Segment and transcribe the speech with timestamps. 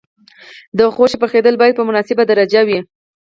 [0.77, 2.79] د غوښې پخېدل باید په مناسبه درجه وي.